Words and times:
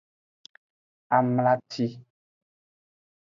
Amlaci. 1.17 1.85